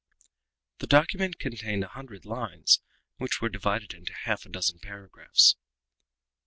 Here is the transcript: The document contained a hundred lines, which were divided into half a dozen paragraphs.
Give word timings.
The 0.79 0.87
document 0.87 1.37
contained 1.37 1.83
a 1.83 1.89
hundred 1.89 2.25
lines, 2.25 2.79
which 3.17 3.39
were 3.39 3.49
divided 3.49 3.93
into 3.93 4.13
half 4.15 4.47
a 4.47 4.49
dozen 4.49 4.79
paragraphs. 4.79 5.57